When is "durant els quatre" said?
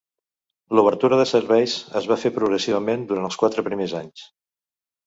3.13-3.69